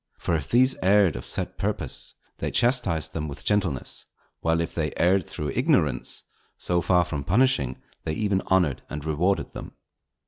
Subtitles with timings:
[0.17, 4.03] For if these erred of set purpose, they chastised them with gentleness;
[4.39, 6.23] while if they erred through ignorance,
[6.57, 9.73] so far from punishing, they even honoured and rewarded them.